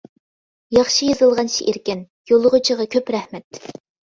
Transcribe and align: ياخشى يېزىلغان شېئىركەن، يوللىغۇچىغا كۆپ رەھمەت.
ياخشى 0.77 1.09
يېزىلغان 1.09 1.51
شېئىركەن، 1.57 2.03
يوللىغۇچىغا 2.33 2.89
كۆپ 2.97 3.13
رەھمەت. 3.19 3.63